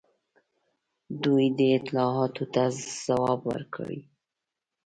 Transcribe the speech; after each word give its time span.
دوی 1.23 1.45
دې 1.57 1.67
اطلاعاتو 1.79 2.43
ته 2.53 2.63
ځواب 3.03 3.39
ورکوي. 3.51 4.01